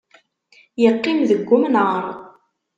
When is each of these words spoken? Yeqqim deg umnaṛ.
Yeqqim 0.81 1.19
deg 1.29 1.49
umnaṛ. 1.55 2.03